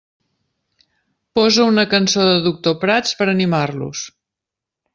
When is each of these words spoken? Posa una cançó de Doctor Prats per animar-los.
Posa 1.39 1.67
una 1.73 1.85
cançó 1.91 2.25
de 2.29 2.39
Doctor 2.47 2.77
Prats 2.85 3.15
per 3.21 3.29
animar-los. 3.35 4.05